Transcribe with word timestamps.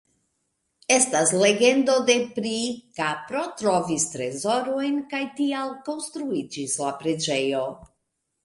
Estas 0.93 1.33
legendo 1.41 1.97
de 2.07 2.15
pri: 2.37 2.53
kapro 3.01 3.43
trovis 3.61 4.07
trezorojn 4.15 4.99
kaj 5.13 5.23
tial 5.41 5.77
konstruiĝis 5.91 6.79
la 6.87 6.95
preĝejo. 7.05 7.63